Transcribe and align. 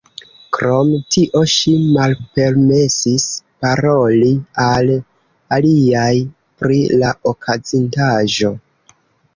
Krom 0.57 0.87
tio 1.15 1.41
ŝi 1.55 1.73
malpermesis 1.97 3.27
paroli 3.67 4.33
al 4.65 4.91
aliaj 5.59 6.11
pri 6.65 6.83
la 7.05 7.15
okazintaĵo. 7.35 8.57